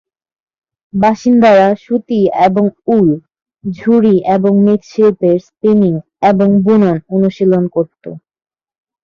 [0.93, 2.65] বাসিন্দারা সুতি এবং
[2.87, 3.09] উল,
[3.63, 5.93] ঝুড়ি এবং মৃৎশিল্পের স্পিনিং
[6.21, 8.03] এবং বুনন অনুশীলন করত।